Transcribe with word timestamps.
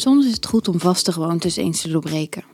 Soms 0.00 0.26
is 0.26 0.32
het 0.32 0.46
goed 0.46 0.68
om 0.68 0.80
vaste 0.80 1.12
gewoontes 1.12 1.56
eens 1.56 1.80
te 1.80 1.88
doorbreken. 1.88 2.44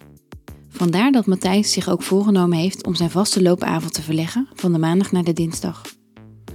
Vandaar 0.68 1.12
dat 1.12 1.26
Matthijs 1.26 1.72
zich 1.72 1.88
ook 1.88 2.02
voorgenomen 2.02 2.58
heeft 2.58 2.86
om 2.86 2.94
zijn 2.94 3.10
vaste 3.10 3.42
loopavond 3.42 3.94
te 3.94 4.02
verleggen 4.02 4.48
van 4.54 4.72
de 4.72 4.78
maandag 4.78 5.12
naar 5.12 5.24
de 5.24 5.32
dinsdag. 5.32 5.82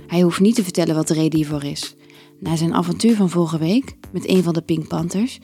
Hij 0.08 0.22
hoeft 0.22 0.40
niet 0.40 0.56
te 0.56 0.64
vertellen 0.64 0.96
wat 0.96 1.08
de 1.08 1.14
reden 1.14 1.40
hiervoor 1.40 1.64
is. 1.64 1.96
Na 2.40 2.56
zijn 2.56 2.74
avontuur 2.74 3.16
van 3.16 3.30
vorige 3.30 3.58
week 3.58 3.96
met 4.12 4.30
een 4.30 4.44
van 4.44 4.54
de 4.54 4.62
Pink 4.62 4.88
Panthers 4.88 5.40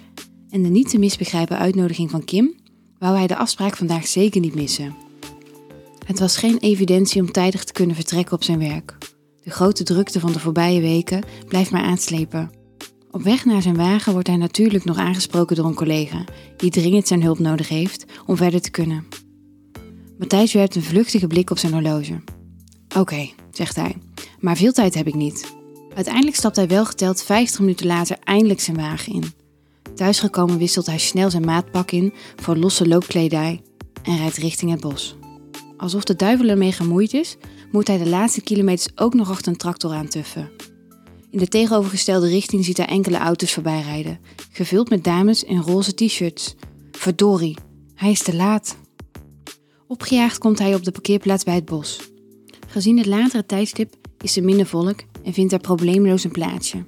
en 0.49 0.63
de 0.63 0.69
niet 0.69 0.89
te 0.89 0.99
misbegrijpen 0.99 1.57
uitnodiging 1.57 2.11
van 2.11 2.25
Kim, 2.25 2.55
wou 2.99 3.17
hij 3.17 3.27
de 3.27 3.37
afspraak 3.37 3.77
vandaag 3.77 4.07
zeker 4.07 4.41
niet 4.41 4.55
missen. 4.55 4.95
Het 6.05 6.19
was 6.19 6.37
geen 6.37 6.57
evidentie 6.57 7.21
om 7.21 7.31
tijdig 7.31 7.63
te 7.63 7.73
kunnen 7.73 7.95
vertrekken 7.95 8.35
op 8.35 8.43
zijn 8.43 8.59
werk. 8.59 8.97
De 9.43 9.49
grote 9.49 9.83
drukte 9.83 10.19
van 10.19 10.31
de 10.31 10.39
voorbije 10.39 10.81
weken 10.81 11.23
blijft 11.47 11.71
maar 11.71 11.83
aanslepen. 11.83 12.56
Op 13.11 13.21
weg 13.21 13.45
naar 13.45 13.61
zijn 13.61 13.75
wagen 13.75 14.13
wordt 14.13 14.27
hij 14.27 14.37
natuurlijk 14.37 14.85
nog 14.85 14.97
aangesproken 14.97 15.55
door 15.55 15.65
een 15.65 15.73
collega, 15.73 16.23
die 16.57 16.71
dringend 16.71 17.07
zijn 17.07 17.23
hulp 17.23 17.39
nodig 17.39 17.67
heeft 17.67 18.05
om 18.25 18.37
verder 18.37 18.61
te 18.61 18.71
kunnen. 18.71 19.05
Matthijs 20.17 20.53
werpt 20.53 20.75
een 20.75 20.83
vluchtige 20.83 21.27
blik 21.27 21.49
op 21.49 21.57
zijn 21.57 21.73
horloge. 21.73 22.21
Oké, 22.97 23.29
zegt 23.51 23.75
hij, 23.75 23.95
maar 24.39 24.55
veel 24.55 24.71
tijd 24.71 24.93
heb 24.93 25.07
ik 25.07 25.15
niet. 25.15 25.55
Uiteindelijk 25.95 26.35
stapt 26.35 26.55
hij 26.55 26.67
wel 26.67 26.85
geteld 26.85 27.23
50 27.23 27.59
minuten 27.59 27.87
later 27.87 28.17
eindelijk 28.23 28.59
zijn 28.59 28.77
wagen 28.77 29.13
in. 29.13 29.23
Thuisgekomen 29.95 30.57
wisselt 30.57 30.85
hij 30.85 30.97
snel 30.97 31.29
zijn 31.29 31.45
maatpak 31.45 31.91
in 31.91 32.13
voor 32.35 32.57
losse 32.57 32.87
loopkledij 32.87 33.61
en 34.03 34.17
rijdt 34.17 34.37
richting 34.37 34.71
het 34.71 34.79
bos. 34.79 35.15
Alsof 35.77 36.03
de 36.03 36.15
duivel 36.15 36.47
ermee 36.47 36.71
gemoeid 36.71 37.13
is, 37.13 37.37
moet 37.71 37.87
hij 37.87 37.97
de 37.97 38.09
laatste 38.09 38.41
kilometers 38.41 38.87
ook 38.95 39.13
nog 39.13 39.29
achter 39.29 39.51
een 39.51 39.57
tractor 39.57 39.91
aantuffen. 39.91 40.49
In 41.29 41.37
de 41.39 41.47
tegenovergestelde 41.47 42.27
richting 42.27 42.65
ziet 42.65 42.77
hij 42.77 42.85
enkele 42.85 43.17
auto's 43.17 43.53
voorbij 43.53 43.81
rijden, 43.81 44.19
gevuld 44.51 44.89
met 44.89 45.03
dames 45.03 45.43
in 45.43 45.61
roze 45.61 45.93
t-shirts. 45.93 46.55
Verdorie, 46.91 47.57
hij 47.95 48.11
is 48.11 48.23
te 48.23 48.35
laat. 48.35 48.77
Opgejaagd 49.87 50.37
komt 50.37 50.59
hij 50.59 50.75
op 50.75 50.83
de 50.83 50.91
parkeerplaats 50.91 51.43
bij 51.43 51.55
het 51.55 51.65
bos. 51.65 52.09
Gezien 52.67 52.97
het 52.97 53.05
latere 53.05 53.45
tijdstip 53.45 53.95
is 54.21 54.37
er 54.37 54.43
minder 54.43 54.65
volk 54.65 55.03
en 55.23 55.33
vindt 55.33 55.51
hij 55.51 55.59
probleemloos 55.59 56.23
een 56.23 56.31
plaatsje. 56.31 56.83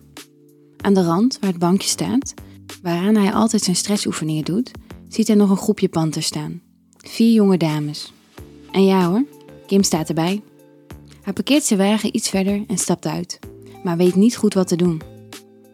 Aan 0.77 0.93
de 0.93 1.03
rand, 1.03 1.37
waar 1.39 1.49
het 1.49 1.59
bankje 1.59 1.89
staat, 1.89 2.33
waaraan 2.81 3.15
hij 3.15 3.33
altijd 3.33 3.63
zijn 3.63 3.75
stressoefeningen 3.75 4.45
doet, 4.45 4.71
ziet 5.07 5.27
hij 5.27 5.35
nog 5.35 5.49
een 5.49 5.57
groepje 5.57 5.89
panters 5.89 6.25
staan. 6.25 6.61
Vier 6.97 7.33
jonge 7.33 7.57
dames. 7.57 8.13
En 8.71 8.85
ja 8.85 9.09
hoor, 9.09 9.25
Kim 9.67 9.83
staat 9.83 10.09
erbij. 10.09 10.41
Hij 11.21 11.33
parkeert 11.33 11.63
zijn 11.63 11.79
wagen 11.79 12.15
iets 12.15 12.29
verder 12.29 12.63
en 12.67 12.77
stapt 12.77 13.05
uit, 13.05 13.39
maar 13.83 13.97
weet 13.97 14.15
niet 14.15 14.37
goed 14.37 14.53
wat 14.53 14.67
te 14.67 14.75
doen. 14.75 15.01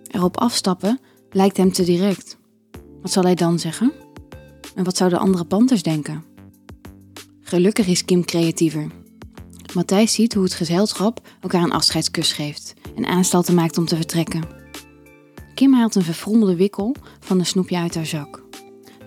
Erop 0.07 0.37
afstappen 0.37 0.99
lijkt 1.29 1.57
hem 1.57 1.71
te 1.71 1.83
direct. 1.83 2.37
Wat 3.01 3.11
zal 3.11 3.23
hij 3.23 3.35
dan 3.35 3.59
zeggen? 3.59 3.91
En 4.75 4.83
wat 4.83 4.97
zouden 4.97 5.19
andere 5.19 5.45
panters 5.45 5.83
denken? 5.83 6.23
Gelukkig 7.41 7.87
is 7.87 8.05
Kim 8.05 8.25
creatiever. 8.25 8.87
Matthijs 9.73 10.13
ziet 10.13 10.33
hoe 10.33 10.43
het 10.43 10.53
gezelschap 10.53 11.27
elkaar 11.41 11.63
een 11.63 11.71
afscheidskus 11.71 12.33
geeft 12.33 12.73
en 12.95 13.05
aanstalten 13.05 13.53
maakt 13.53 13.77
om 13.77 13.85
te 13.85 13.95
vertrekken. 13.95 14.43
Kim 15.53 15.73
haalt 15.73 15.95
een 15.95 16.03
verfrommelde 16.03 16.55
wikkel 16.55 16.95
van 17.19 17.39
een 17.39 17.45
snoepje 17.45 17.77
uit 17.77 17.95
haar 17.95 18.05
zak, 18.05 18.43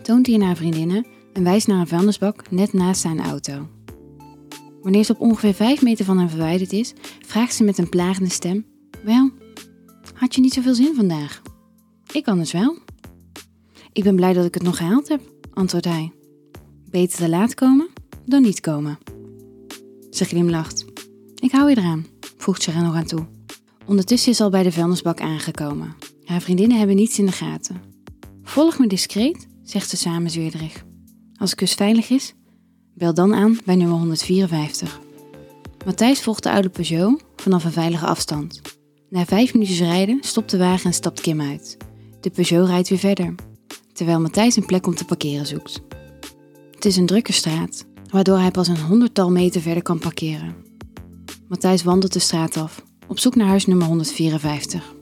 toont 0.02 0.24
die 0.24 0.34
aan 0.34 0.46
haar 0.46 0.56
vriendinnen 0.56 1.06
en 1.32 1.44
wijst 1.44 1.66
naar 1.66 1.80
een 1.80 1.86
vuilnisbak 1.86 2.50
net 2.50 2.72
naast 2.72 3.00
zijn 3.00 3.20
auto. 3.20 3.68
Wanneer 4.82 5.04
ze 5.04 5.12
op 5.12 5.20
ongeveer 5.20 5.54
5 5.54 5.82
meter 5.82 6.04
van 6.04 6.18
hem 6.18 6.28
verwijderd 6.28 6.72
is, 6.72 6.94
vraagt 7.26 7.54
ze 7.54 7.64
met 7.64 7.78
een 7.78 7.88
plagende 7.88 8.30
stem: 8.30 8.66
Wel, 9.04 9.30
had 10.14 10.34
je 10.34 10.40
niet 10.40 10.52
zoveel 10.52 10.74
zin 10.74 10.94
vandaag? 10.94 11.42
Ik 12.12 12.28
anders 12.28 12.52
wel. 12.52 12.78
Ik 13.92 14.02
ben 14.02 14.16
blij 14.16 14.32
dat 14.32 14.44
ik 14.44 14.54
het 14.54 14.62
nog 14.62 14.76
gehaald 14.76 15.08
heb, 15.08 15.20
antwoordt 15.52 15.86
hij. 15.86 16.12
Beter 16.90 17.18
te 17.18 17.28
laat 17.28 17.54
komen 17.54 17.88
dan 18.28 18.42
niet 18.42 18.60
komen. 18.60 18.98
Ze 20.10 20.24
glimlacht. 20.24 20.84
Ik 21.34 21.50
hou 21.50 21.70
je 21.70 21.76
eraan, 21.76 22.06
voegt 22.36 22.62
ze 22.62 22.70
er 22.70 22.82
nog 22.82 22.94
aan 22.94 23.06
toe. 23.06 23.26
Ondertussen 23.86 24.32
is 24.32 24.40
al 24.40 24.50
bij 24.50 24.62
de 24.62 24.72
vuilnisbak 24.72 25.20
aangekomen. 25.20 25.94
Haar 26.24 26.40
vriendinnen 26.40 26.78
hebben 26.78 26.96
niets 26.96 27.18
in 27.18 27.26
de 27.26 27.32
gaten. 27.32 27.80
Volg 28.42 28.78
me 28.78 28.86
discreet, 28.86 29.46
zegt 29.62 29.88
ze 29.88 29.96
samenzweerderig. 29.96 30.84
Als 31.36 31.50
de 31.50 31.56
kus 31.56 31.74
veilig 31.74 32.10
is, 32.10 32.34
bel 32.94 33.14
dan 33.14 33.34
aan 33.34 33.58
bij 33.64 33.76
nummer 33.76 33.98
154. 33.98 35.00
Matthijs 35.84 36.20
volgt 36.20 36.42
de 36.42 36.50
oude 36.50 36.68
Peugeot 36.68 37.22
vanaf 37.36 37.64
een 37.64 37.72
veilige 37.72 38.06
afstand. 38.06 38.60
Na 39.10 39.24
vijf 39.24 39.52
minuten 39.52 39.76
rijden 39.76 40.18
stopt 40.20 40.50
de 40.50 40.58
wagen 40.58 40.86
en 40.86 40.94
stapt 40.94 41.20
Kim 41.20 41.40
uit. 41.40 41.76
De 42.20 42.30
Peugeot 42.30 42.68
rijdt 42.68 42.88
weer 42.88 42.98
verder, 42.98 43.34
terwijl 43.92 44.20
Matthijs 44.20 44.56
een 44.56 44.66
plek 44.66 44.86
om 44.86 44.94
te 44.94 45.04
parkeren 45.04 45.46
zoekt. 45.46 45.82
Het 46.74 46.84
is 46.84 46.96
een 46.96 47.06
drukke 47.06 47.32
straat, 47.32 47.86
waardoor 48.10 48.38
hij 48.38 48.50
pas 48.50 48.68
een 48.68 48.80
honderdtal 48.80 49.30
meter 49.30 49.60
verder 49.60 49.82
kan 49.82 49.98
parkeren. 49.98 50.56
Matthijs 51.48 51.82
wandelt 51.82 52.12
de 52.12 52.18
straat 52.18 52.56
af, 52.56 52.82
op 53.06 53.18
zoek 53.18 53.34
naar 53.34 53.46
huis 53.46 53.66
nummer 53.66 53.86
154. 53.86 54.94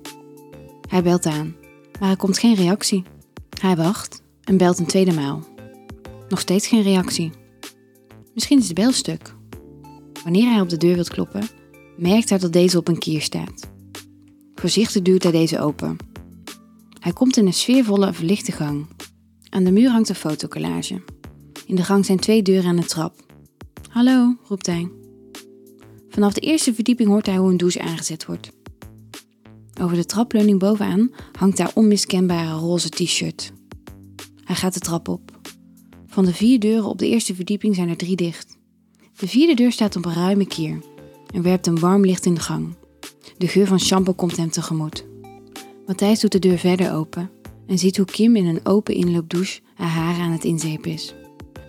Hij 0.88 1.02
belt 1.02 1.26
aan, 1.26 1.56
maar 2.00 2.10
er 2.10 2.16
komt 2.16 2.38
geen 2.38 2.54
reactie. 2.54 3.02
Hij 3.60 3.76
wacht 3.76 4.22
en 4.44 4.56
belt 4.56 4.78
een 4.78 4.86
tweede 4.86 5.12
maal. 5.12 5.42
Nog 6.28 6.40
steeds 6.40 6.66
geen 6.66 6.82
reactie. 6.82 7.30
Misschien 8.34 8.58
is 8.58 8.68
de 8.68 8.74
bel 8.74 8.92
stuk. 8.92 9.34
Wanneer 10.22 10.50
hij 10.50 10.60
op 10.60 10.68
de 10.68 10.76
deur 10.76 10.94
wilt 10.94 11.10
kloppen, 11.10 11.48
merkt 11.96 12.28
hij 12.28 12.38
dat 12.38 12.52
deze 12.52 12.78
op 12.78 12.88
een 12.88 12.98
kier 12.98 13.20
staat. 13.22 13.74
Voorzichtig 14.56 15.02
duwt 15.02 15.22
hij 15.22 15.32
deze 15.32 15.60
open. 15.60 15.96
Hij 17.00 17.12
komt 17.12 17.36
in 17.36 17.46
een 17.46 17.52
sfeervolle, 17.52 18.12
verlichte 18.12 18.52
gang. 18.52 18.86
Aan 19.48 19.64
de 19.64 19.70
muur 19.70 19.90
hangt 19.90 20.08
een 20.08 20.14
fotocollage. 20.14 21.02
In 21.66 21.74
de 21.74 21.84
gang 21.84 22.04
zijn 22.04 22.18
twee 22.18 22.42
deuren 22.42 22.68
aan 22.68 22.76
de 22.76 22.84
trap. 22.84 23.14
Hallo, 23.90 24.36
roept 24.44 24.66
hij. 24.66 24.90
Vanaf 26.08 26.32
de 26.32 26.40
eerste 26.40 26.74
verdieping 26.74 27.08
hoort 27.08 27.26
hij 27.26 27.36
hoe 27.36 27.50
een 27.50 27.56
douche 27.56 27.80
aangezet 27.80 28.26
wordt. 28.26 28.50
Over 29.80 29.96
de 29.96 30.04
trapleuning 30.04 30.58
bovenaan 30.58 31.10
hangt 31.38 31.58
haar 31.58 31.70
onmiskenbare 31.74 32.58
roze 32.58 32.88
t-shirt. 32.88 33.52
Hij 34.44 34.56
gaat 34.56 34.74
de 34.74 34.80
trap 34.80 35.08
op. 35.08 35.38
Van 36.06 36.24
de 36.24 36.34
vier 36.34 36.60
deuren 36.60 36.88
op 36.88 36.98
de 36.98 37.08
eerste 37.08 37.34
verdieping 37.34 37.74
zijn 37.74 37.88
er 37.88 37.96
drie 37.96 38.16
dicht. 38.16 38.56
De 39.18 39.28
vierde 39.28 39.54
deur 39.54 39.72
staat 39.72 39.96
op 39.96 40.04
een 40.04 40.14
ruime 40.14 40.46
kier 40.46 40.78
en 41.34 41.42
werpt 41.42 41.66
een 41.66 41.78
warm 41.78 42.04
licht 42.04 42.26
in 42.26 42.34
de 42.34 42.40
gang. 42.40 42.74
De 43.38 43.48
geur 43.48 43.66
van 43.66 43.80
shampoo 43.80 44.12
komt 44.12 44.36
hem 44.36 44.50
tegemoet. 44.50 45.06
Matthijs 45.86 46.20
doet 46.20 46.32
de 46.32 46.38
deur 46.38 46.58
verder 46.58 46.92
open 46.92 47.30
en 47.66 47.78
ziet 47.78 47.96
hoe 47.96 48.06
Kim 48.06 48.36
in 48.36 48.46
een 48.46 48.66
open 48.66 48.94
inloopdouche 48.94 49.60
haar 49.74 49.88
haren 49.88 50.24
aan 50.24 50.30
het 50.30 50.44
inzepen 50.44 50.90
is. 50.90 51.14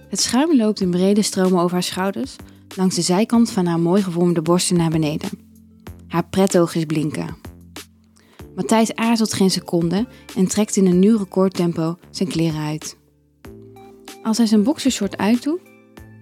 Het 0.09 0.19
schuim 0.19 0.55
loopt 0.55 0.81
in 0.81 0.89
brede 0.89 1.21
stromen 1.21 1.59
over 1.59 1.73
haar 1.73 1.83
schouders, 1.83 2.35
langs 2.75 2.95
de 2.95 3.01
zijkant 3.01 3.51
van 3.51 3.65
haar 3.65 3.79
mooi 3.79 4.01
gevormde 4.01 4.41
borsten 4.41 4.77
naar 4.77 4.89
beneden. 4.89 5.29
Haar 6.07 6.27
pretoogjes 6.27 6.85
blinken. 6.85 7.35
Matthijs 8.55 8.95
aarzelt 8.95 9.33
geen 9.33 9.51
seconde 9.51 10.07
en 10.35 10.47
trekt 10.47 10.75
in 10.75 10.85
een 10.85 10.99
nieuw 10.99 11.17
recordtempo 11.17 11.97
zijn 12.09 12.29
kleren 12.29 12.61
uit. 12.61 12.97
Als 14.23 14.37
hij 14.37 14.45
zijn 14.45 14.63
boxershort 14.63 15.17
uitdoet, 15.17 15.59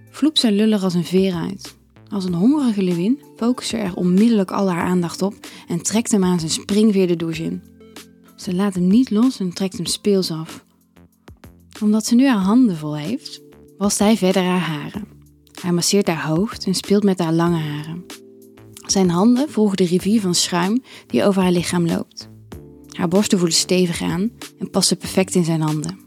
vloept 0.10 0.40
zijn 0.40 0.54
lullig 0.54 0.84
als 0.84 0.94
een 0.94 1.06
veer 1.06 1.34
uit. 1.34 1.76
Als 2.16 2.26
een 2.26 2.34
hongerige 2.34 2.82
leeuwin 2.82 3.22
focust 3.36 3.70
ze 3.70 3.78
er 3.78 3.96
onmiddellijk 3.96 4.52
al 4.52 4.72
haar 4.72 4.84
aandacht 4.84 5.22
op 5.22 5.34
en 5.68 5.82
trekt 5.82 6.12
hem 6.12 6.24
aan 6.24 6.40
zijn 6.40 6.52
springveer 6.52 7.08
de 7.08 7.16
douche 7.16 7.44
in. 7.44 7.62
Ze 8.36 8.54
laat 8.54 8.74
hem 8.74 8.88
niet 8.88 9.10
los 9.10 9.40
en 9.40 9.54
trekt 9.54 9.78
hem 9.78 9.86
speels 9.86 10.32
af. 10.32 10.66
Omdat 11.82 12.06
ze 12.06 12.16
nu 12.16 12.28
haar 12.28 12.44
handen 12.44 12.78
vol 12.78 12.96
heeft, 12.98 13.42
wast 13.78 14.00
hij 14.00 14.18
verder 14.18 14.44
haar 14.44 14.60
haren. 14.60 15.08
Hij 15.62 15.72
masseert 15.72 16.08
haar 16.08 16.28
hoofd 16.28 16.66
en 16.66 16.74
speelt 16.74 17.04
met 17.04 17.20
haar 17.20 17.34
lange 17.34 17.60
haren. 17.60 18.06
Zijn 18.86 19.10
handen 19.10 19.50
volgen 19.50 19.78
de 19.78 19.86
rivier 19.86 20.22
van 20.22 20.36
schuim 20.36 20.84
die 21.08 21.24
over 21.24 21.42
haar 21.42 21.52
lichaam 21.52 21.86
loopt. 21.86 22.30
Haar 22.90 23.08
borsten 23.08 23.38
voelen 23.38 23.58
stevig 23.58 24.02
aan 24.02 24.32
en 24.60 24.70
passen 24.70 24.98
perfect 24.98 25.36
in 25.36 25.46
zijn 25.46 25.62
handen. 25.62 26.00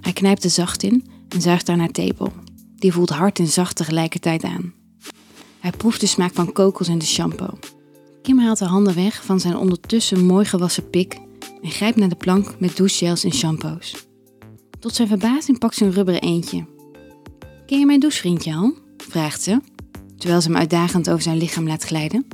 Hij 0.00 0.12
knijpt 0.12 0.44
er 0.44 0.50
zacht 0.50 0.82
in 0.82 1.04
en 1.28 1.40
zuigt 1.40 1.68
haar 1.68 1.90
tepel. 1.90 2.32
Die 2.76 2.92
voelt 2.92 3.10
hard 3.10 3.38
en 3.38 3.46
zacht 3.46 3.76
tegelijkertijd 3.76 4.42
aan. 4.44 4.75
Hij 5.66 5.76
proeft 5.76 6.00
de 6.00 6.06
smaak 6.06 6.34
van 6.34 6.52
kokos 6.52 6.88
en 6.88 6.98
de 6.98 7.04
shampoo. 7.04 7.58
Kim 8.22 8.38
haalt 8.38 8.60
haar 8.60 8.68
handen 8.68 8.94
weg 8.94 9.24
van 9.24 9.40
zijn 9.40 9.56
ondertussen 9.56 10.26
mooi 10.26 10.44
gewassen 10.44 10.90
pik 10.90 11.20
en 11.62 11.70
grijpt 11.70 11.96
naar 11.96 12.08
de 12.08 12.16
plank 12.16 12.60
met 12.60 12.76
douchegels 12.76 13.24
en 13.24 13.32
shampoos. 13.32 14.06
Tot 14.78 14.94
zijn 14.94 15.08
verbazing 15.08 15.58
pakt 15.58 15.74
ze 15.74 15.84
een 15.84 15.92
rubberen 15.92 16.20
eentje. 16.20 16.66
Ken 17.66 17.78
je 17.78 17.86
mijn 17.86 18.00
douchevriendje 18.00 18.54
al? 18.54 18.74
vraagt 18.96 19.42
ze, 19.42 19.60
terwijl 20.16 20.40
ze 20.40 20.48
hem 20.48 20.56
uitdagend 20.56 21.10
over 21.10 21.22
zijn 21.22 21.36
lichaam 21.36 21.66
laat 21.66 21.84
glijden. 21.84 22.26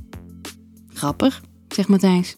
Grappig, 0.93 1.43
zegt 1.69 1.89
Matthijs. 1.89 2.37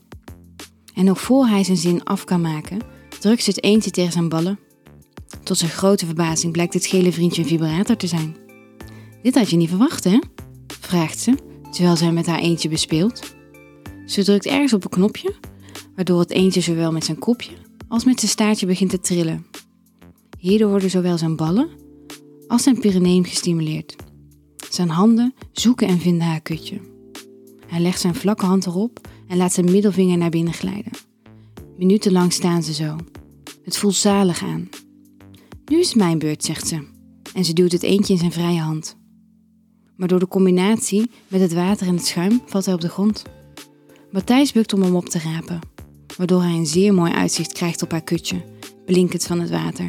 En 0.95 1.05
nog 1.05 1.21
voor 1.21 1.47
hij 1.47 1.65
zijn 1.65 1.77
zin 1.77 2.05
af 2.05 2.25
kan 2.25 2.41
maken, 2.41 2.79
drukt 3.21 3.43
ze 3.43 3.51
het 3.51 3.63
eentje 3.63 3.91
tegen 3.91 4.13
zijn 4.13 4.29
ballen. 4.29 4.59
Tot 5.43 5.59
zijn 5.59 5.71
grote 5.71 6.07
verbazing 6.07 6.53
blijkt 6.53 6.73
dit 6.73 6.87
gele 6.87 7.13
vriendje 7.13 7.43
een 7.43 7.49
vibrator 7.49 7.97
te 7.97 8.07
zijn. 8.07 8.37
Dit 9.23 9.35
had 9.35 9.51
je 9.51 9.57
niet 9.57 9.69
verwacht, 9.69 10.05
hè? 10.05 10.19
Vraagt 10.85 11.19
ze, 11.19 11.35
terwijl 11.71 11.97
zij 11.97 12.13
met 12.13 12.27
haar 12.27 12.39
eentje 12.39 12.69
bespeelt. 12.69 13.35
Ze 14.07 14.25
drukt 14.25 14.47
ergens 14.47 14.73
op 14.73 14.85
een 14.85 14.91
knopje, 14.91 15.35
waardoor 15.95 16.21
het 16.21 16.31
eentje 16.31 16.61
zowel 16.61 16.93
met 16.93 17.05
zijn 17.05 17.19
kopje 17.19 17.53
als 17.89 18.05
met 18.05 18.19
zijn 18.21 18.31
staartje 18.31 18.67
begint 18.67 18.91
te 18.91 19.01
trillen. 19.01 19.47
Hierdoor 20.39 20.69
worden 20.69 20.91
zowel 20.91 21.19
zijn 21.19 21.37
ballen 21.37 21.69
als 22.49 22.63
zijn 22.63 22.81
perineum 22.81 23.25
gestimuleerd. 23.25 23.97
Zijn 24.71 24.89
handen 24.89 25.35
zoeken 25.53 25.89
en 25.89 25.99
vinden 25.99 26.27
haar 26.27 26.41
kutje. 26.41 26.81
Hij 27.67 27.81
legt 27.81 28.01
zijn 28.01 28.15
vlakke 28.15 28.47
hand 28.47 28.67
erop 28.67 29.09
en 29.29 29.37
laat 29.37 29.53
zijn 29.53 29.71
middelvinger 29.71 30.19
naar 30.19 30.31
binnen 30.31 30.53
glijden. 30.53 30.93
Minutenlang 31.77 32.33
staan 32.33 32.63
ze 32.63 32.73
zo. 32.73 32.97
Het 33.63 33.77
voelt 33.77 33.95
zalig 33.95 34.43
aan. 34.43 34.69
Nu 35.67 35.79
is 35.79 35.89
het 35.89 35.97
mijn 35.97 36.19
beurt, 36.19 36.45
zegt 36.45 36.69
ze. 36.69 36.87
En 37.35 37.45
ze 37.45 37.53
duwt 37.53 37.73
het 37.73 37.83
eentje 37.83 38.13
in 38.13 38.19
zijn 38.19 38.33
vrije 38.33 38.61
hand. 38.61 38.97
Maar 39.97 40.09
door 40.09 40.19
de 40.19 40.29
combinatie 40.29 41.11
met 41.29 41.41
het 41.41 41.53
water 41.53 41.87
en 41.87 41.95
het 41.95 42.07
schuim 42.07 42.43
valt 42.47 42.65
hij 42.65 42.75
op 42.75 42.81
de 42.81 42.89
grond. 42.89 43.23
Matthijs 44.11 44.53
bukt 44.53 44.73
om 44.73 44.83
hem 44.83 44.97
op 44.97 45.09
te 45.09 45.19
rapen, 45.19 45.61
waardoor 46.17 46.43
hij 46.43 46.55
een 46.55 46.67
zeer 46.67 46.95
mooi 46.95 47.13
uitzicht 47.13 47.53
krijgt 47.53 47.83
op 47.83 47.91
haar 47.91 48.03
kutje, 48.03 48.45
blinkend 48.85 49.25
van 49.25 49.41
het 49.41 49.51
water. 49.51 49.87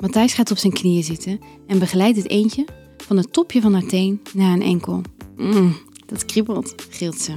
Matthijs 0.00 0.34
gaat 0.34 0.50
op 0.50 0.58
zijn 0.58 0.72
knieën 0.72 1.04
zitten 1.04 1.38
en 1.66 1.78
begeleidt 1.78 2.16
het 2.16 2.28
eentje 2.28 2.64
van 2.96 3.16
het 3.16 3.32
topje 3.32 3.60
van 3.60 3.72
haar 3.72 3.86
teen 3.86 4.20
naar 4.34 4.52
een 4.52 4.62
enkel. 4.62 5.02
Mmm, 5.36 5.76
dat 6.06 6.24
kriebelt, 6.24 6.74
gilt 6.90 7.20
ze 7.20 7.32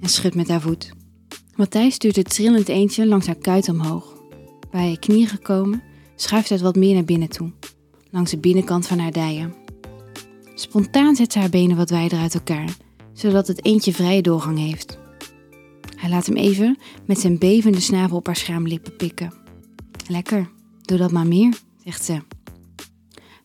en 0.00 0.08
schudt 0.08 0.34
met 0.34 0.48
haar 0.48 0.60
voet. 0.60 0.92
Matthijs 1.54 1.94
stuurt 1.94 2.16
het 2.16 2.30
trillend 2.30 2.68
eentje 2.68 3.06
langs 3.06 3.26
haar 3.26 3.38
kuit 3.38 3.68
omhoog. 3.68 4.14
Bij 4.70 4.86
haar 4.86 4.98
knie 4.98 5.26
gekomen, 5.26 5.82
schuift 6.16 6.48
het 6.48 6.60
wat 6.60 6.76
meer 6.76 6.94
naar 6.94 7.04
binnen 7.04 7.28
toe, 7.28 7.52
langs 8.10 8.30
de 8.30 8.38
binnenkant 8.38 8.86
van 8.86 8.98
haar 8.98 9.12
dijen. 9.12 9.65
Spontaan 10.58 11.16
zet 11.16 11.32
ze 11.32 11.38
haar 11.38 11.50
benen 11.50 11.76
wat 11.76 11.90
wijder 11.90 12.18
uit 12.18 12.34
elkaar, 12.34 12.76
zodat 13.12 13.46
het 13.46 13.64
eentje 13.64 13.92
vrije 13.92 14.22
doorgang 14.22 14.58
heeft. 14.58 14.98
Hij 15.96 16.10
laat 16.10 16.26
hem 16.26 16.36
even 16.36 16.78
met 17.04 17.18
zijn 17.18 17.38
bevende 17.38 17.80
snavel 17.80 18.16
op 18.16 18.26
haar 18.26 18.36
schaamlippen 18.36 18.96
pikken. 18.96 19.32
Lekker, 20.08 20.50
doe 20.82 20.98
dat 20.98 21.12
maar 21.12 21.26
meer, 21.26 21.58
zegt 21.84 22.04
ze. 22.04 22.20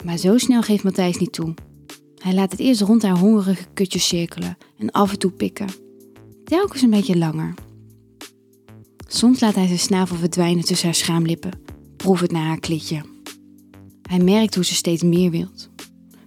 Maar 0.05 0.17
zo 0.17 0.37
snel 0.37 0.61
geeft 0.61 0.83
Matthijs 0.83 1.17
niet 1.17 1.33
toe. 1.33 1.53
Hij 2.17 2.33
laat 2.33 2.51
het 2.51 2.59
eerst 2.59 2.81
rond 2.81 3.01
haar 3.01 3.17
hongerige 3.17 3.65
kutjes 3.73 4.07
cirkelen 4.07 4.57
en 4.77 4.91
af 4.91 5.11
en 5.11 5.19
toe 5.19 5.31
pikken. 5.31 5.67
Telkens 6.43 6.81
een 6.81 6.89
beetje 6.89 7.17
langer. 7.17 7.53
Soms 9.07 9.39
laat 9.39 9.55
hij 9.55 9.67
zijn 9.67 9.79
snavel 9.79 10.15
verdwijnen 10.15 10.63
tussen 10.63 10.87
haar 10.87 10.95
schaamlippen, 10.95 11.59
proevend 11.97 12.31
naar 12.31 12.45
haar 12.45 12.59
klitje. 12.59 13.01
Hij 14.01 14.19
merkt 14.19 14.55
hoe 14.55 14.65
ze 14.65 14.75
steeds 14.75 15.03
meer 15.03 15.31
wilt. 15.31 15.70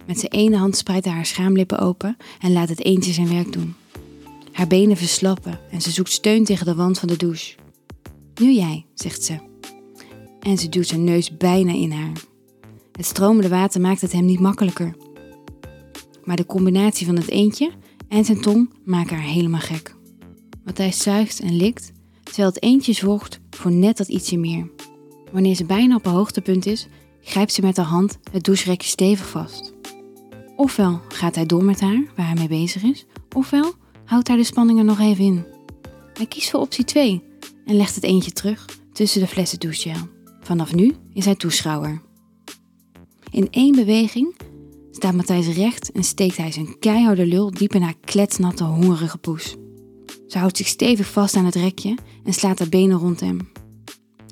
Met 0.05 0.19
zijn 0.19 0.31
ene 0.31 0.57
hand 0.57 0.77
spreidt 0.77 1.05
hij 1.05 1.13
haar 1.13 1.25
schaamlippen 1.25 1.79
open 1.79 2.17
en 2.39 2.53
laat 2.53 2.69
het 2.69 2.83
eentje 2.83 3.13
zijn 3.13 3.29
werk 3.29 3.53
doen. 3.53 3.75
Haar 4.51 4.67
benen 4.67 4.97
verslappen 4.97 5.59
en 5.71 5.81
ze 5.81 5.91
zoekt 5.91 6.11
steun 6.11 6.43
tegen 6.43 6.65
de 6.65 6.75
wand 6.75 6.99
van 6.99 7.07
de 7.07 7.17
douche. 7.17 7.55
Nu 8.35 8.51
jij, 8.51 8.85
zegt 8.93 9.23
ze. 9.23 9.39
En 10.39 10.57
ze 10.57 10.69
duwt 10.69 10.87
zijn 10.87 11.03
neus 11.03 11.37
bijna 11.37 11.73
in 11.73 11.91
haar. 11.91 12.11
Het 12.91 13.05
stromende 13.05 13.49
water 13.49 13.81
maakt 13.81 14.01
het 14.01 14.11
hem 14.11 14.25
niet 14.25 14.39
makkelijker. 14.39 14.95
Maar 16.23 16.35
de 16.35 16.45
combinatie 16.45 17.05
van 17.05 17.15
het 17.15 17.29
eentje 17.29 17.71
en 18.07 18.25
zijn 18.25 18.41
tong 18.41 18.73
maken 18.83 19.15
haar 19.15 19.27
helemaal 19.27 19.59
gek. 19.59 19.95
Matthijs 20.63 21.01
zuigt 21.01 21.39
en 21.39 21.55
likt, 21.55 21.91
terwijl 22.23 22.47
het 22.47 22.63
eentje 22.63 22.93
zorgt 22.93 23.39
voor 23.49 23.71
net 23.71 23.97
dat 23.97 24.07
ietsje 24.07 24.37
meer. 24.37 24.69
Wanneer 25.31 25.55
ze 25.55 25.65
bijna 25.65 25.95
op 25.95 26.05
haar 26.05 26.13
hoogtepunt 26.13 26.65
is, 26.65 26.87
grijpt 27.21 27.53
ze 27.53 27.61
met 27.61 27.77
haar 27.77 27.85
hand 27.85 28.17
het 28.31 28.43
doucherekje 28.43 28.89
stevig 28.89 29.29
vast. 29.29 29.74
Ofwel 30.55 31.01
gaat 31.07 31.35
hij 31.35 31.45
door 31.45 31.63
met 31.63 31.79
haar, 31.79 32.03
waar 32.15 32.25
hij 32.25 32.35
mee 32.35 32.47
bezig 32.47 32.83
is, 32.83 33.05
ofwel 33.35 33.73
houdt 34.05 34.27
hij 34.27 34.37
de 34.37 34.43
spanning 34.43 34.79
er 34.79 34.85
nog 34.85 34.99
even 34.99 35.23
in. 35.23 35.45
Hij 36.13 36.25
kiest 36.25 36.49
voor 36.49 36.59
optie 36.59 36.85
2 36.85 37.23
en 37.65 37.75
legt 37.75 37.95
het 37.95 38.03
eentje 38.03 38.31
terug 38.31 38.65
tussen 38.93 39.21
de 39.21 39.27
flessen 39.27 39.59
douchegel. 39.59 40.07
Vanaf 40.41 40.73
nu 40.73 40.95
is 41.13 41.25
hij 41.25 41.35
toeschouwer. 41.35 42.01
In 43.31 43.47
één 43.51 43.75
beweging 43.75 44.35
staat 44.91 45.13
Matthijs 45.13 45.47
recht 45.47 45.91
en 45.91 46.03
steekt 46.03 46.37
hij 46.37 46.51
zijn 46.51 46.79
keiharde 46.79 47.25
lul 47.25 47.51
diep 47.51 47.73
in 47.73 47.81
haar 47.81 47.97
kletsnatte, 48.01 48.63
hongerige 48.63 49.17
poes. 49.17 49.55
Ze 50.27 50.37
houdt 50.37 50.57
zich 50.57 50.67
stevig 50.67 51.11
vast 51.11 51.35
aan 51.35 51.45
het 51.45 51.55
rekje 51.55 51.97
en 52.23 52.33
slaat 52.33 52.59
haar 52.59 52.69
benen 52.69 52.97
rond 52.97 53.19
hem. 53.19 53.51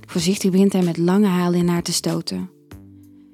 Voorzichtig 0.07 0.51
begint 0.51 0.73
hij 0.73 0.83
met 0.83 0.97
lange 0.97 1.27
halen 1.27 1.59
in 1.59 1.67
haar 1.67 1.83
te 1.83 1.93
stoten. 1.93 2.52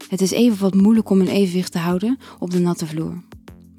Het 0.10 0.22
is 0.22 0.32
even 0.32 0.60
wat 0.60 0.74
moeilijk 0.74 1.10
om 1.10 1.22
een 1.22 1.28
evenwicht 1.28 1.72
te 1.72 1.78
houden 1.78 2.20
op 2.40 2.52
de 2.52 2.60
natte 2.60 2.88
vloer. 2.88 3.22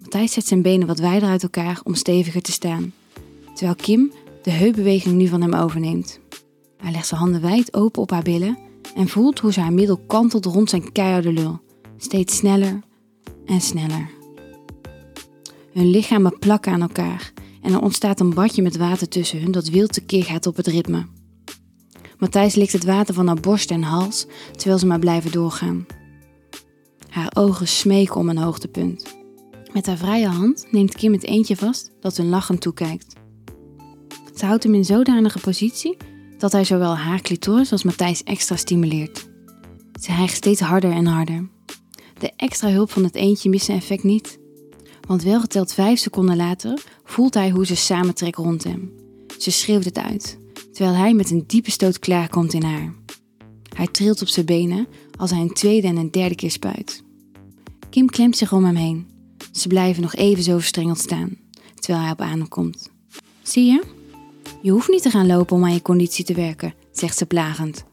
Matthijs 0.00 0.32
zet 0.32 0.47
zijn 0.47 0.62
benen 0.62 0.87
wat 0.87 0.99
wijder 0.99 1.29
uit 1.29 1.43
elkaar 1.43 1.81
om 1.85 1.94
steviger 1.94 2.43
te 2.43 2.53
staan, 2.53 2.93
terwijl 3.55 3.77
Kim 3.77 4.12
de 4.43 4.50
heupbeweging 4.50 5.15
nu 5.15 5.27
van 5.27 5.41
hem 5.41 5.55
overneemt. 5.55 6.21
Hij 6.77 6.93
legt 6.93 7.06
zijn 7.06 7.21
handen 7.21 7.41
wijd 7.41 7.75
open 7.75 8.03
op 8.03 8.11
haar 8.11 8.23
billen 8.23 8.59
en 8.94 9.09
voelt 9.09 9.38
hoe 9.38 9.53
ze 9.53 9.61
haar 9.61 9.73
middel 9.73 9.97
kantelt 10.06 10.44
rond 10.44 10.71
zijn 10.71 10.93
keiharde 10.93 11.32
lul, 11.32 11.61
steeds 11.97 12.37
sneller 12.37 12.81
en 13.47 13.61
sneller. 13.61 14.11
Hun 15.73 15.91
lichamen 15.91 16.38
plakken 16.38 16.73
aan 16.73 16.82
elkaar 16.82 17.32
en 17.62 17.73
er 17.73 17.82
ontstaat 17.82 18.21
een 18.21 18.35
badje 18.35 18.62
met 18.62 18.77
water 18.77 19.09
tussen 19.09 19.41
hun 19.41 19.53
dat 19.53 19.69
wild 19.69 19.93
tekeer 19.93 20.25
gaat 20.25 20.47
op 20.47 20.56
het 20.56 20.67
ritme. 20.67 21.06
Matthijs 22.19 22.55
likt 22.55 22.73
het 22.73 22.85
water 22.85 23.15
van 23.15 23.27
haar 23.27 23.41
borst 23.41 23.71
en 23.71 23.82
hals 23.82 24.27
terwijl 24.53 24.79
ze 24.79 24.87
maar 24.87 24.99
blijven 24.99 25.32
doorgaan. 25.32 25.87
Haar 27.11 27.33
ogen 27.35 27.69
smeken 27.69 28.17
om 28.17 28.29
een 28.29 28.39
hoogtepunt. 28.39 29.17
Met 29.73 29.87
haar 29.87 29.97
vrije 29.97 30.29
hand 30.29 30.67
neemt 30.71 30.95
Kim 30.95 31.12
het 31.12 31.25
eentje 31.25 31.57
vast 31.57 31.91
dat 32.01 32.17
hun 32.17 32.29
lachend 32.29 32.61
toekijkt. 32.61 33.15
Ze 34.35 34.47
houdt 34.47 34.62
hem 34.62 34.75
in 34.75 34.85
zodanige 34.85 35.39
positie 35.39 35.97
dat 36.39 36.53
hij 36.53 36.65
zowel 36.65 36.97
haar 36.97 37.21
clitoris 37.21 37.73
als 37.73 37.83
Matthijs 37.83 38.23
extra 38.23 38.57
stimuleert. 38.57 39.29
Ze 40.01 40.12
hijgt 40.12 40.35
steeds 40.35 40.61
harder 40.61 40.91
en 40.91 41.07
harder. 41.07 41.49
De 42.19 42.33
extra 42.37 42.71
hulp 42.71 42.91
van 42.91 43.05
het 43.05 43.15
eentje 43.15 43.49
mist 43.49 43.65
zijn 43.65 43.79
effect 43.79 44.03
niet. 44.03 44.39
Want 45.06 45.23
wel 45.23 45.41
geteld 45.41 45.73
vijf 45.73 45.99
seconden 45.99 46.37
later 46.37 46.83
voelt 47.05 47.35
hij 47.35 47.51
hoe 47.51 47.67
ze 47.67 47.77
samentrekt 47.77 48.37
rond 48.37 48.65
hem. 48.65 48.93
Ze 49.39 49.51
schreeuwt 49.51 49.85
het 49.85 49.99
uit, 49.99 50.39
terwijl 50.73 50.97
hij 50.97 51.15
met 51.15 51.31
een 51.31 51.45
diepe 51.47 51.71
stoot 51.71 51.99
klaarkomt 51.99 52.53
in 52.53 52.63
haar. 52.63 52.95
Hij 53.81 53.88
trilt 53.88 54.23
op 54.23 54.29
zijn 54.29 54.47
benen 54.47 54.87
als 55.17 55.31
hij 55.31 55.41
een 55.41 55.53
tweede 55.53 55.87
en 55.87 55.97
een 55.97 56.11
derde 56.11 56.35
keer 56.35 56.50
spuit. 56.50 57.03
Kim 57.91 58.06
klemt 58.06 58.37
zich 58.37 58.53
om 58.53 58.65
hem 58.65 58.75
heen. 58.75 59.06
Ze 59.53 59.69
blijven 59.69 60.03
nog 60.03 60.15
even 60.15 60.43
zo 60.43 60.59
verstrengeld 60.59 60.99
staan, 60.99 61.37
terwijl 61.75 62.05
hij 62.05 62.12
op 62.12 62.21
adem 62.21 62.49
komt. 62.49 62.91
Zie 63.43 63.65
je? 63.65 63.82
Je 64.62 64.71
hoeft 64.71 64.88
niet 64.88 65.03
te 65.03 65.11
gaan 65.11 65.27
lopen 65.27 65.56
om 65.56 65.65
aan 65.65 65.73
je 65.73 65.82
conditie 65.82 66.25
te 66.25 66.35
werken, 66.35 66.75
zegt 66.93 67.17
ze 67.17 67.27
plagend. 67.27 67.85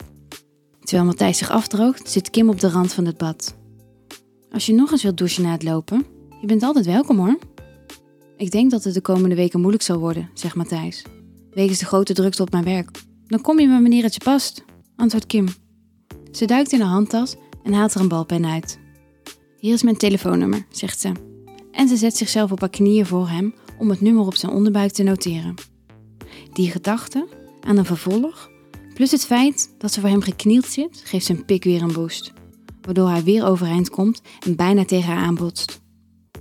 Terwijl 0.80 1.08
Matthijs 1.08 1.38
zich 1.38 1.50
afdroogt, 1.50 2.10
zit 2.10 2.30
Kim 2.30 2.50
op 2.50 2.60
de 2.60 2.70
rand 2.70 2.94
van 2.94 3.06
het 3.06 3.18
bad. 3.18 3.56
Als 4.52 4.66
je 4.66 4.74
nog 4.74 4.92
eens 4.92 5.04
wilt 5.04 5.18
douchen 5.18 5.44
na 5.44 5.52
het 5.52 5.64
lopen, 5.64 6.06
je 6.42 6.48
bent 6.48 6.64
altijd 6.64 6.86
welkom 6.86 7.18
hoor. 7.18 7.38
Ik 8.38 8.52
denk 8.52 8.72
dat 8.72 8.84
het 8.84 8.94
de 8.94 9.02
komende 9.02 9.36
weken 9.36 9.60
moeilijk 9.60 9.84
zal 9.84 10.00
worden, 10.00 10.30
zegt 10.34 10.56
Matthijs. 10.56 11.06
Wegens 11.52 11.80
de 11.80 11.86
grote 11.86 12.14
drukte 12.14 12.42
op 12.42 12.52
mijn 12.52 12.64
werk. 12.64 12.90
Dan 13.28 13.42
kom 13.42 13.60
je 13.60 13.68
maar 13.68 13.82
wanneer 13.82 14.04
het 14.04 14.14
je 14.14 14.24
past, 14.24 14.64
antwoordt 14.96 15.26
Kim. 15.26 15.48
Ze 16.38 16.46
duikt 16.46 16.72
in 16.72 16.82
haar 16.82 16.90
handtas 16.90 17.36
en 17.64 17.74
haalt 17.74 17.94
er 17.94 18.02
een 18.02 18.08
balpen 18.08 18.46
uit. 18.46 18.80
Hier 19.60 19.74
is 19.74 19.84
mijn 19.84 19.98
telefoonnummer, 19.98 20.66
zegt 20.70 21.00
ze. 21.00 21.12
En 21.72 21.88
ze 21.88 21.96
zet 21.98 22.18
zichzelf 22.18 22.52
op 22.52 22.60
haar 22.60 22.70
knieën 22.70 23.06
voor 23.06 23.30
hem 23.30 23.54
om 23.78 23.90
het 23.90 24.02
nummer 24.02 24.26
op 24.26 24.36
zijn 24.36 24.52
onderbuik 24.52 24.92
te 24.92 25.04
noteren. 25.04 25.54
Die 26.54 26.72
gedachte 26.72 27.28
aan 27.62 27.78
een 27.78 27.86
vervolg, 27.86 28.50
plus 28.94 29.12
het 29.12 29.26
feit 29.26 29.76
dat 29.78 29.92
ze 29.92 30.00
voor 30.00 30.10
hem 30.10 30.22
geknield 30.22 30.66
zit, 30.66 31.02
geeft 31.04 31.26
zijn 31.26 31.46
pik 31.46 31.64
weer 31.64 31.82
een 31.82 31.94
boost. 31.94 32.34
Waardoor 32.82 33.10
hij 33.10 33.24
weer 33.24 33.46
overeind 33.46 33.90
komt 33.90 34.22
en 34.46 34.56
bijna 34.56 34.86
tegen 34.86 35.14
haar 35.14 35.26
aanbotst. 35.26 35.82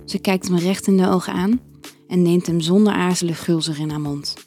Ze 0.05 0.19
kijkt 0.19 0.47
hem 0.47 0.57
recht 0.57 0.87
in 0.87 0.97
de 0.97 1.07
ogen 1.07 1.33
aan 1.33 1.59
en 2.07 2.21
neemt 2.21 2.47
hem 2.47 2.61
zonder 2.61 2.93
aarzelen 2.93 3.35
gulzig 3.35 3.79
in 3.79 3.89
haar 3.89 4.01
mond. 4.01 4.46